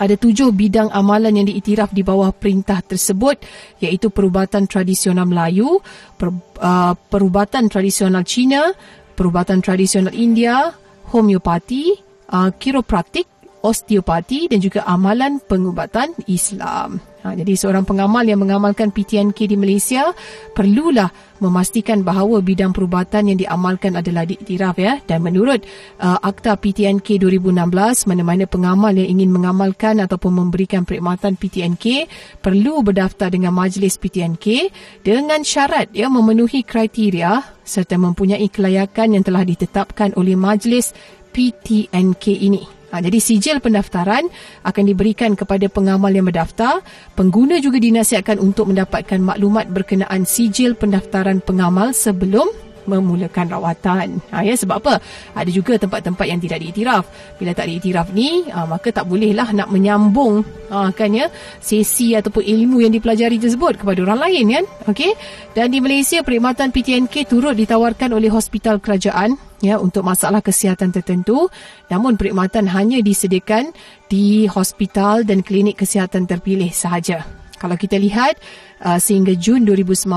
[0.00, 3.44] ada tujuh bidang amalan yang diiktiraf di bawah perintah tersebut
[3.84, 5.84] iaitu perubatan tradisional Melayu,
[6.16, 6.32] per,
[6.64, 8.72] uh, perubatan tradisional Cina,
[9.12, 10.72] perubatan tradisional India,
[11.12, 11.92] homeopati,
[12.32, 13.28] uh, kiropraktik,
[13.60, 17.09] osteopati dan juga amalan pengubatan Islam.
[17.20, 20.08] Ha, jadi seorang pengamal yang mengamalkan PTNK di Malaysia
[20.56, 21.12] perlulah
[21.44, 25.60] memastikan bahawa bidang perubatan yang diamalkan adalah diiktiraf ya dan menurut
[26.00, 32.08] uh, Akta PTNK 2016 mana-mana pengamal yang ingin mengamalkan ataupun memberikan perkhidmatan PTNK
[32.40, 34.72] perlu berdaftar dengan majlis PTNK
[35.04, 40.96] dengan syarat ya memenuhi kriteria serta mempunyai kelayakan yang telah ditetapkan oleh majlis
[41.36, 42.79] PTNK ini.
[42.90, 44.26] Ha, jadi sijil pendaftaran
[44.66, 46.82] akan diberikan kepada pengamal yang berdaftar.
[47.14, 52.50] Pengguna juga dinasihatkan untuk mendapatkan maklumat berkenaan sijil pendaftaran pengamal sebelum
[52.90, 54.18] memulakan rawatan.
[54.34, 54.94] Ha, ya, sebab apa?
[55.38, 57.04] Ada juga tempat-tempat yang tidak diiktiraf.
[57.38, 61.30] Bila tak diiktiraf ni, ha, maka tak bolehlah nak menyambung ha, kan ya,
[61.62, 64.64] sesi ataupun ilmu yang dipelajari tersebut kepada orang lain kan.
[64.90, 65.14] Okay?
[65.54, 71.48] Dan di Malaysia, perkhidmatan PTNK turut ditawarkan oleh hospital kerajaan ya untuk masalah kesihatan tertentu
[71.92, 73.72] namun perkhidmatan hanya disediakan
[74.08, 77.24] di hospital dan klinik kesihatan terpilih sahaja.
[77.60, 78.40] Kalau kita lihat
[78.80, 80.08] uh, sehingga Jun 2019,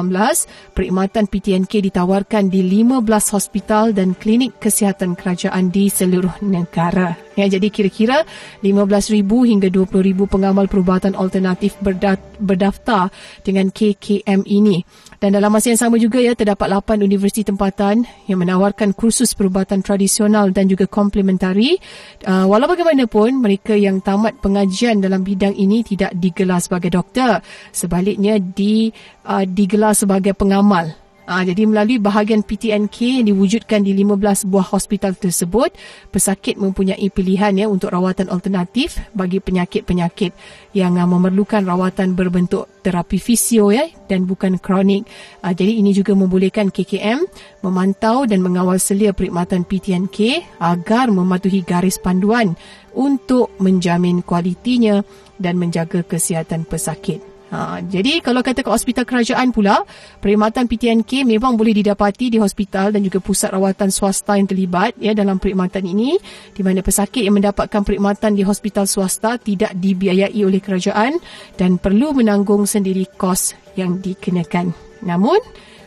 [0.72, 3.04] perkhidmatan PTNK ditawarkan di 15
[3.36, 7.20] hospital dan klinik kesihatan kerajaan di seluruh negara.
[7.36, 8.24] Ya, jadi kira-kira
[8.64, 11.76] 15,000 hingga 20,000 pengamal perubatan alternatif
[12.40, 13.12] berdaftar
[13.44, 14.88] dengan KKM ini.
[15.24, 19.80] Dan dalam masa yang sama juga ya terdapat 8 universiti tempatan yang menawarkan kursus perubatan
[19.80, 21.80] tradisional dan juga komplementari.
[22.28, 27.40] Uh, walau bagaimanapun mereka yang tamat pengajian dalam bidang ini tidak digelar sebagai doktor.
[27.72, 28.92] Sebaliknya di
[29.24, 30.92] uh, digelar sebagai pengamal
[31.24, 35.72] Ha, jadi melalui bahagian PTNK yang diwujudkan di 15 buah hospital tersebut,
[36.12, 40.36] pesakit mempunyai pilihan ya untuk rawatan alternatif bagi penyakit-penyakit
[40.76, 45.08] yang uh, memerlukan rawatan berbentuk terapi fisio ya dan bukan kronik.
[45.40, 47.24] Ha, jadi ini juga membolehkan KKM
[47.64, 52.60] memantau dan mengawal selia perkhidmatan PTNK agar mematuhi garis panduan
[52.92, 55.02] untuk menjamin kualitinya
[55.40, 57.33] dan menjaga kesihatan pesakit.
[57.54, 59.86] Ha, jadi kalau kata ke hospital kerajaan pula,
[60.18, 65.14] perkhidmatan PTNK memang boleh didapati di hospital dan juga pusat rawatan swasta yang terlibat ya
[65.14, 66.18] dalam perkhidmatan ini
[66.50, 71.22] di mana pesakit yang mendapatkan perkhidmatan di hospital swasta tidak dibiayai oleh kerajaan
[71.54, 74.74] dan perlu menanggung sendiri kos yang dikenakan.
[75.06, 75.38] Namun,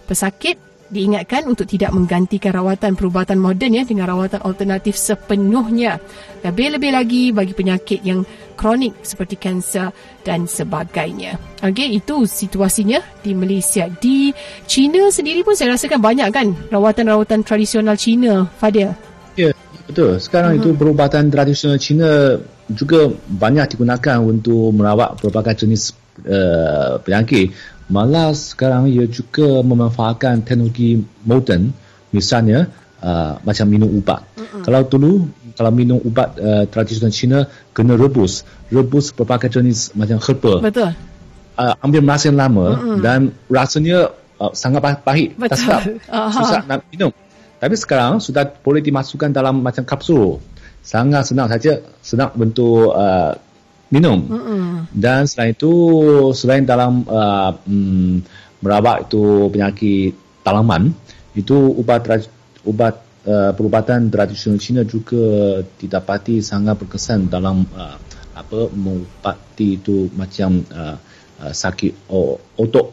[0.07, 5.99] pesakit diingatkan untuk tidak menggantikan rawatan perubatan moden ya dengan rawatan alternatif sepenuhnya.
[6.47, 8.23] Lebih-lebih lagi bagi penyakit yang
[8.57, 9.93] kronik seperti kanser
[10.25, 11.37] dan sebagainya.
[11.61, 13.87] Okey, itu situasinya di Malaysia.
[13.91, 14.33] Di
[14.65, 18.95] China sendiri pun saya rasakan banyak kan rawatan-rawatan tradisional China, Fadil.
[19.37, 19.53] Ya,
[19.85, 20.17] betul.
[20.23, 20.73] Sekarang uh-huh.
[20.73, 25.95] itu perubatan tradisional China juga banyak digunakan untuk merawat berbagai jenis
[26.27, 27.55] uh, penyakit
[27.87, 31.71] malah sekarang ia juga memanfaatkan teknologi moden
[32.11, 32.71] misalnya
[33.03, 34.27] uh, macam minum ubat.
[34.37, 34.63] Mm-hmm.
[34.67, 35.13] Kalau dulu
[35.57, 37.39] kalau minum ubat uh, tradisional Cina
[37.73, 40.61] kena rebus, rebus berbagai jenis macam herba.
[40.61, 40.91] Betul.
[41.57, 42.99] Uh, ambil masa yang lama mm-hmm.
[43.01, 45.83] dan rasanya uh, sangat pahit, tak sedap,
[46.37, 47.15] susah nak minum.
[47.57, 50.45] Tapi sekarang sudah boleh dimasukkan dalam macam kapsul.
[50.85, 53.33] Sangat senang saja, senang bentuk uh,
[53.91, 54.19] minum.
[54.27, 54.91] Mm-mm.
[54.91, 55.73] Dan selain itu,
[56.33, 58.23] selain dalam uh, um,
[58.63, 60.95] merawat itu penyakit tanaman,
[61.37, 62.07] itu ubat
[62.67, 62.95] ubat
[63.29, 67.99] uh, perubatan tradisional Cina juga didapati sangat berkesan dalam uh,
[68.37, 70.97] apa mengubati itu macam uh,
[71.41, 72.93] uh, sakit oh, otot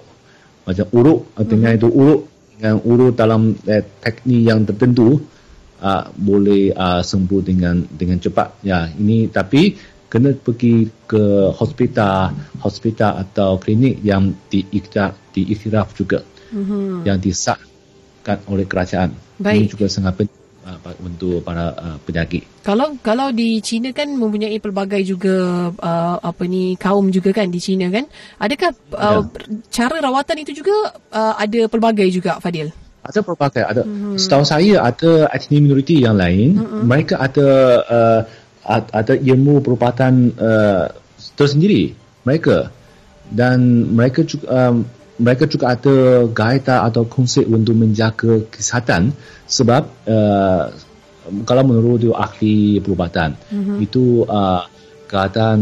[0.63, 1.47] macam urut mm-hmm.
[1.47, 2.21] dengan itu urut
[2.55, 5.19] dengan urut dalam eh, teknik yang tertentu
[5.83, 9.75] uh, boleh uh, sembuh dengan dengan cepat ya ini tapi
[10.13, 12.29] kena pergi ke hospital
[12.61, 16.21] hospital atau klinik yang diiktiraf diiktiraf juga
[16.53, 17.01] mm-hmm.
[17.01, 19.09] yang disahkan oleh kerajaan
[19.41, 19.57] Baik.
[19.57, 22.45] ini juga sangat penting uh, untuk para uh, penyakit.
[22.61, 27.57] Kalau kalau di China kan mempunyai pelbagai juga uh, apa ni kaum juga kan di
[27.57, 28.05] China kan.
[28.37, 29.49] Adakah uh, ya.
[29.73, 32.69] cara rawatan itu juga uh, ada pelbagai juga Fadil?
[33.03, 33.81] Ada pelbagai ada.
[33.83, 34.15] Mm-hmm.
[34.15, 36.83] Setahu saya ada etnik minoriti yang lain, mm-hmm.
[36.87, 37.49] mereka ada
[37.83, 38.21] uh,
[38.67, 40.87] ada ilmu perubatan uh,
[41.35, 41.91] tersendiri
[42.23, 42.71] mereka
[43.27, 44.87] dan mereka juga um,
[45.19, 49.13] mereka juga ada gaita atau konsep untuk menjaga kesihatan
[49.45, 50.73] sebab uh,
[51.47, 53.77] kalau menurut ahli perubatan mm-hmm.
[53.79, 54.67] itu uh,
[55.07, 55.59] keadaan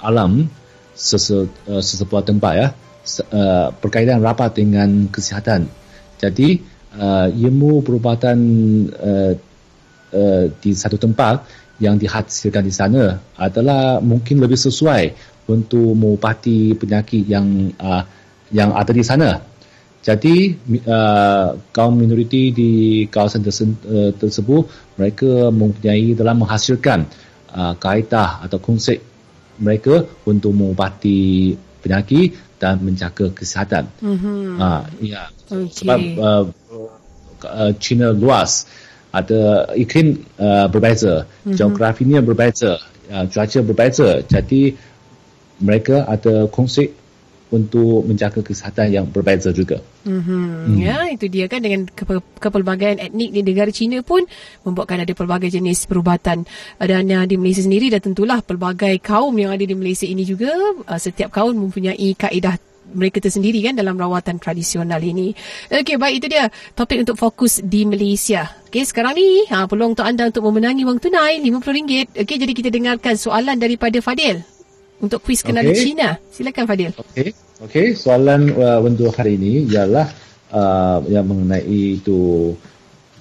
[0.00, 0.48] alam
[0.96, 2.68] sese, uh, sesebuah tempat ya
[3.30, 5.68] uh, berkaitan rapat dengan kesihatan
[6.16, 6.58] jadi
[6.96, 8.38] uh, ilmu perubatan
[8.96, 9.32] uh,
[10.16, 15.12] uh, di satu tempat yang dihasilkan di sana adalah mungkin lebih sesuai
[15.52, 18.02] untuk mengubati penyakit yang uh,
[18.50, 19.42] yang ada di sana.
[20.06, 20.54] Jadi
[20.86, 22.70] uh, kaum minoriti di
[23.10, 27.10] kawasan uh, tersebut mereka mempunyai dalam menghasilkan
[27.50, 29.02] uh, kaedah atau konsep
[29.58, 33.90] mereka untuk mengubati penyakit dan menjaga kesihatan.
[33.98, 34.62] Mm-hmm.
[34.62, 35.28] Uh, ya.
[35.50, 35.74] Okay.
[35.74, 36.44] Sebab uh,
[37.44, 38.64] uh, China luas
[39.16, 41.56] ada iklim uh, berbeza, mm-hmm.
[41.56, 42.76] geografinya berbeza,
[43.08, 44.20] uh, cuaca berbeza.
[44.28, 44.76] Jadi
[45.64, 46.92] mereka ada konsep
[47.46, 49.78] untuk menjaga kesihatan yang berbeza juga.
[50.02, 50.44] Mm-hmm.
[50.66, 50.76] Mm.
[50.82, 54.26] Ya, itu dia kan dengan ke- kepelbagaian etnik di negara China pun
[54.66, 56.42] membuatkan ada pelbagai jenis perubatan.
[56.76, 60.52] Dan uh, di Malaysia sendiri dan tentulah pelbagai kaum yang ada di Malaysia ini juga
[60.84, 62.58] uh, setiap kaum mempunyai kaedah
[62.92, 65.34] mereka tersendiri kan dalam rawatan tradisional ini.
[65.72, 68.46] Okey, baik itu dia topik untuk fokus di Malaysia.
[68.70, 72.18] Okey, sekarang ni ha, peluang untuk anda untuk memenangi wang tunai RM50.
[72.22, 74.44] Okey, jadi kita dengarkan soalan daripada Fadil
[75.00, 75.82] untuk kuis kenali okay.
[75.92, 76.16] China.
[76.30, 76.92] Silakan Fadil.
[76.94, 77.28] Okey,
[77.66, 77.86] okey.
[77.98, 80.06] Soalan uh, untuk hari ini ialah
[80.52, 82.52] uh, yang mengenai itu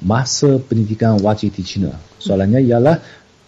[0.03, 1.95] masa pendidikan wajib di China.
[2.19, 2.95] Soalannya ialah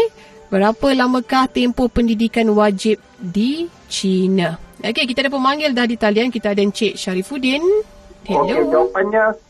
[0.48, 4.54] Berapa lamakah tempoh pendidikan wajib di China?
[4.78, 6.30] Okey, kita ada pemanggil dah di talian.
[6.30, 7.66] Kita ada Encik Syarifuddin.
[8.30, 8.46] Hello.
[8.46, 9.47] Okey, jawapannya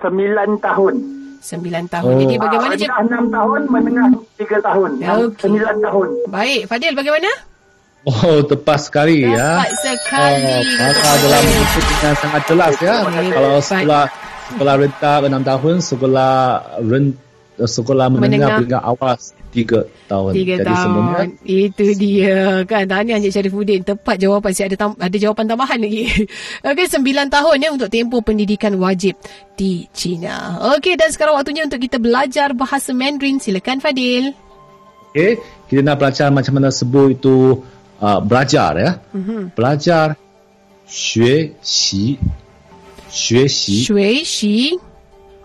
[0.00, 0.94] Sembilan tahun.
[1.40, 2.12] Sembilan tahun.
[2.12, 2.20] Oh.
[2.20, 2.72] Jadi bagaimana?
[2.76, 4.90] Rendah enam tahun, menengah tiga tahun.
[5.00, 5.40] Okay.
[5.40, 6.08] Sembilan tahun.
[6.28, 7.30] Baik, Fadil bagaimana?
[8.08, 9.48] Oh, tepat sekali tepat ya.
[9.60, 10.40] Tepat sekali.
[10.40, 12.94] Oh, maka dalam itu dengan sangat jelas ya.
[13.04, 13.32] Baik.
[13.32, 14.04] Kalau sekolah
[14.50, 16.32] sekolah rendah enam tahun, sekolah
[16.80, 17.12] rent,
[17.59, 18.57] sekolah menengah, menengah.
[18.59, 19.15] peringkat awal
[19.55, 19.79] tiga
[20.11, 20.31] tahun.
[20.35, 20.83] Tiga Jadi tahun.
[20.83, 22.83] Sebenarnya, Itu dia kan.
[22.83, 23.81] Tahniah Encik Syarifuddin.
[23.87, 24.51] Tepat jawapan.
[24.51, 26.03] Saya ada, tam- ada jawapan tambahan lagi.
[26.67, 29.15] Okey, sembilan tahun ya untuk tempoh pendidikan wajib
[29.55, 30.59] di China.
[30.75, 33.39] Okey, dan sekarang waktunya untuk kita belajar bahasa Mandarin.
[33.39, 34.35] Silakan Fadil.
[35.15, 35.39] Okey,
[35.71, 37.63] kita nak belajar macam mana sebut itu
[38.03, 38.91] uh, belajar ya.
[39.15, 39.55] Mm-hmm.
[39.55, 40.19] Belajar.
[40.87, 42.17] 学习
[43.09, 44.79] 学习学习 ya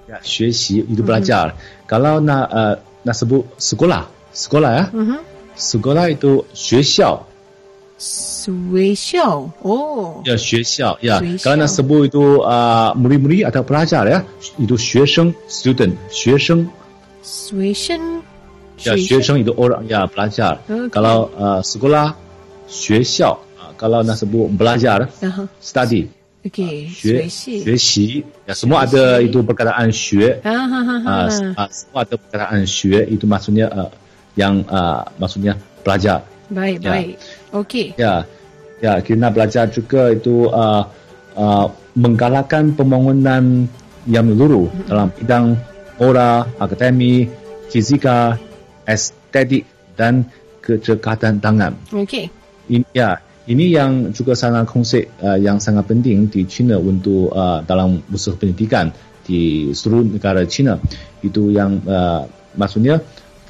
[0.08, 1.54] 呀，学习你都不拉教了。
[1.88, 4.92] 噶拉那呃，那是不 school 啊？school 啊
[5.58, 6.18] ？school 啊？
[6.20, 7.26] 都学校。
[7.98, 10.22] 学校哦。
[10.26, 11.22] 要学校呀？
[11.44, 14.24] 噶拉那是不都啊？muli muli 啊，他不拉教了呀？
[14.58, 16.70] 你都学生 student，学生。
[17.24, 18.22] 学生。
[18.84, 20.06] 要学生你都欧让呀？
[20.06, 20.60] 不拉教了。
[20.92, 22.16] 噶拉呃，school 啊？
[22.68, 23.72] 学校啊？
[23.78, 25.10] 噶拉那是不不拉教了
[25.64, 26.08] ？study。
[26.45, 30.41] Okey, uh, 学学习, ya semua ada itu perkataan 学.
[30.41, 30.97] Ha ha ha.
[31.29, 33.93] Uh, semua ada perkataan 学 itu maksudnya uh,
[34.41, 36.25] yang uh, maksudnya belajar.
[36.49, 36.91] Baik, ya.
[36.91, 37.15] baik.
[37.53, 37.87] Okey.
[38.01, 38.25] Ya.
[38.81, 40.89] Ya, kita nak belajar juga itu uh,
[41.37, 43.69] uh, menggalakkan pembangunan
[44.09, 44.89] yang menyeluruh mm-hmm.
[44.89, 45.47] dalam bidang
[46.01, 47.29] moral, akademi,
[47.69, 48.41] fisika,
[48.89, 49.69] estetik
[50.01, 50.25] dan
[50.65, 51.77] kecekatan tangan.
[51.93, 52.33] Okey.
[52.73, 57.65] Ini ya, ini yang juga sangat konsep uh, yang sangat penting di China untuk uh,
[57.65, 58.93] dalam usaha pendidikan
[59.27, 60.77] di seluruh negara China.
[61.25, 63.01] Itu yang uh, maksudnya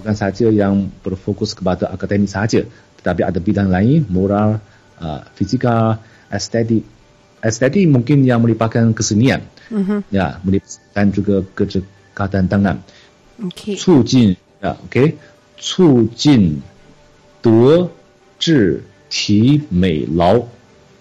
[0.00, 2.64] bukan saja yang berfokus kepada akademik saja,
[3.02, 4.62] tetapi ada bidang lain, moral,
[5.02, 6.00] uh, fisika,
[6.32, 6.86] estetik.
[7.40, 9.44] Estetik mungkin yang melibatkan kesenian.
[9.72, 10.12] Mm-hmm.
[10.12, 12.84] Ya, melibatkan juga kecekatan tangan.
[13.40, 13.76] Okay.
[13.80, 15.16] 促进 ya, okay.
[15.56, 16.60] 促进
[17.40, 17.90] 德
[18.38, 18.82] 智
[19.14, 20.40] 提美劳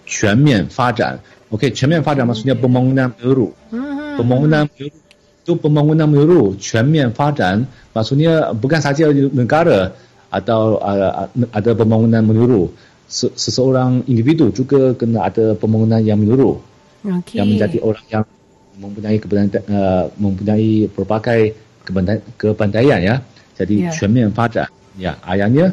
[0.06, 1.18] 全面发展。
[1.50, 3.50] OK，全面发展 maksudnya pembangunan menyeluruh.
[4.18, 9.90] Pembangunan itu pembangunan menyeluruh, 全面发展 maksudnya bukan saja negara
[10.30, 12.70] atau uh, ada pembangunan menyeluruh.
[13.10, 16.62] Seseorang individu juga kena ada pembangunan yang menyeluruh.
[17.02, 17.42] Okay.
[17.42, 18.24] Yang menjadi orang yang
[18.78, 21.40] mempunyai kepandaian, uh, mempunyai berbagai
[22.38, 23.16] kepandaian ya.
[23.58, 23.92] Jadi yeah.
[23.92, 25.72] 全面发展 ya ayatnya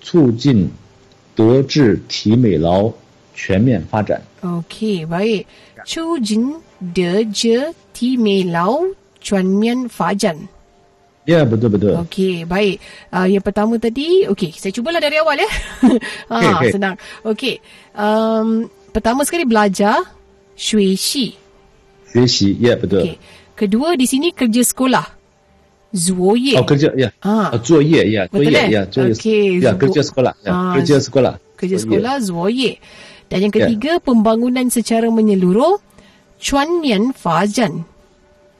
[0.00, 0.70] 促进
[1.36, 2.92] 德智体美劳
[3.34, 4.20] 全面发展。
[4.42, 5.46] Okey, baik.
[5.84, 10.48] Chu Jin De Je Ti Me Lao Chuan Mian Fa Jan.
[11.22, 11.94] Ya, betul betul.
[12.02, 12.82] Okey, baik.
[13.14, 15.50] Uh, yang pertama tadi, okey, saya cubalah dari awal ya.
[16.26, 16.70] ah, okay, okay.
[16.74, 16.94] senang.
[17.22, 17.54] Okey.
[17.94, 20.02] Um, pertama sekali belajar
[20.58, 21.38] shui xi.
[22.10, 23.06] Shui xi, ya betul.
[23.06, 23.16] Okey.
[23.54, 25.15] Kedua di sini kerja sekolah.
[25.95, 26.59] Zuoye.
[26.59, 27.09] Oh kerja ya.
[27.23, 27.55] Ah.
[27.55, 28.27] Oh, zuoye ya.
[28.27, 28.81] Betul zuoye, ya.
[28.91, 29.13] Zuoye.
[29.15, 29.45] Okay.
[29.63, 30.33] Ya kerja sekolah.
[30.43, 30.51] Ya.
[30.51, 30.73] Ah.
[30.75, 31.33] Kerja sekolah.
[31.55, 32.79] Kerja sekolah zuoye.
[33.27, 34.03] Dan yang ketiga ya.
[34.03, 35.79] pembangunan secara menyeluruh.
[36.37, 37.81] Chuan Mian Fa Zhan.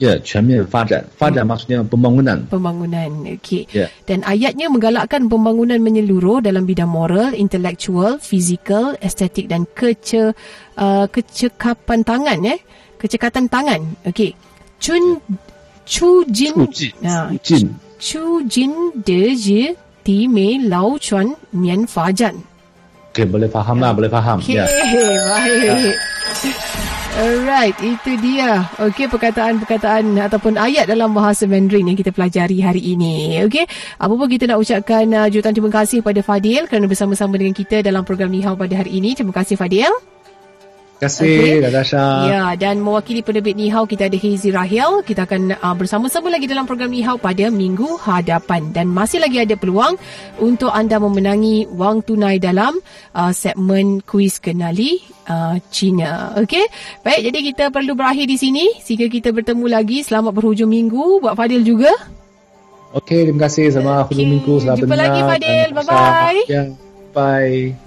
[0.01, 1.05] Ya, Chuan Mian Fa Zhan.
[1.13, 2.49] Fa Zhan maksudnya pembangunan.
[2.49, 3.37] Pembangunan.
[3.37, 3.69] Okey.
[3.69, 3.85] Ya.
[4.09, 10.33] Dan ayatnya menggalakkan pembangunan menyeluruh dalam bidang moral, intelektual, fizikal, estetik dan kece
[10.79, 12.57] uh, kecekapan tangan ya.
[12.97, 13.81] Kecekatan tangan.
[14.09, 14.33] Okey.
[14.81, 15.21] Chun
[15.87, 16.67] Chu Jin,
[17.47, 19.71] Jin, Chu Jin De Ji
[20.03, 22.43] Ti Me Lao Chuan Mian Fa Jan.
[23.15, 24.37] Okay, boleh faham lah, boleh faham.
[24.43, 24.67] Okay, ya.
[25.31, 25.95] baik.
[27.17, 28.69] Alright, itu dia.
[28.77, 33.41] Okey, perkataan-perkataan ataupun ayat dalam bahasa Mandarin yang kita pelajari hari ini.
[33.49, 33.65] Okey,
[33.97, 37.81] apa pun kita nak ucapkan uh, jutaan terima kasih kepada Fadil kerana bersama-sama dengan kita
[37.81, 39.17] dalam program Nihau pada hari ini.
[39.17, 39.89] Terima kasih Fadil.
[40.97, 41.61] Terima kasih, okay.
[41.61, 42.05] Natasha.
[42.25, 45.05] Ya, dan mewakili penerbit Nihau, kita ada Hazy Rahel.
[45.05, 48.73] Kita akan uh, bersama-sama lagi dalam program Nihau pada minggu hadapan.
[48.73, 49.93] Dan masih lagi ada peluang
[50.41, 52.81] untuk anda memenangi wang tunai dalam
[53.13, 54.97] uh, segmen kuis kenali
[55.29, 56.33] uh, China.
[56.41, 56.65] Okey,
[57.05, 57.29] baik.
[57.29, 58.65] Jadi kita perlu berakhir di sini.
[58.81, 60.01] Sehingga kita bertemu lagi.
[60.01, 61.21] Selamat berhujung minggu.
[61.21, 61.93] Buat Fadil juga.
[62.97, 63.69] Okey, terima kasih.
[63.69, 64.17] Selamat okay.
[64.17, 64.53] hujung minggu.
[64.65, 65.69] Selamat Jumpa lagi Fadil.
[65.77, 66.39] Bye-bye.
[66.49, 66.63] Ya,
[67.13, 67.86] bye.